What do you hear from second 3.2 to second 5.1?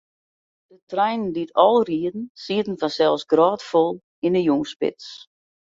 grôtfol yn 'e jûnsspits.